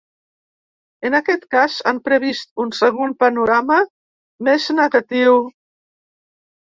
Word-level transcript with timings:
En 1.09 1.17
aquest 1.17 1.43
cas 1.55 1.75
han 1.91 1.99
previst 2.07 2.49
un 2.65 2.73
segon 2.77 3.13
panorama 3.23 3.77
més 4.49 4.65
negatiu. 4.79 5.37